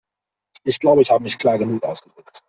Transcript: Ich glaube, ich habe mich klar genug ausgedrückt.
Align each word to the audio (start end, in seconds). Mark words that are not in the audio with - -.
Ich 0.63 0.79
glaube, 0.79 1.03
ich 1.03 1.11
habe 1.11 1.23
mich 1.23 1.37
klar 1.37 1.59
genug 1.59 1.83
ausgedrückt. 1.83 2.39